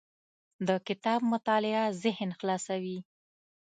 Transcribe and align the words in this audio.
د 0.67 0.69
کتاب 0.87 1.19
مطالعه 1.33 1.83
ذهن 2.03 2.29
خلاصوي. 2.39 2.99